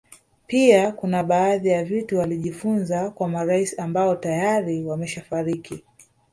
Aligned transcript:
Pia 0.47 0.91
kuna 0.91 1.23
baadhi 1.23 1.69
ya 1.69 1.83
vitu 1.83 2.21
alijifunza 2.21 3.09
kwa 3.11 3.27
marais 3.27 3.79
ambao 3.79 4.15
tayari 4.15 4.83
wameshafariki 4.83 5.83